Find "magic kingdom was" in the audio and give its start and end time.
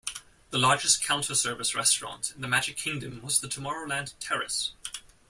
2.47-3.39